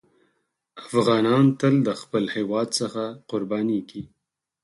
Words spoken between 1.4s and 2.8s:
تل د خپل هېواد